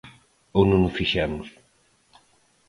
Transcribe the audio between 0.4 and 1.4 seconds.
¿Ou non o fixeron?